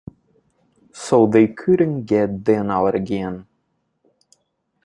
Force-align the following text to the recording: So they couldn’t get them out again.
So 0.93 1.27
they 1.27 1.45
couldn’t 1.47 2.07
get 2.07 2.45
them 2.45 2.71
out 2.71 2.95
again. 2.95 3.45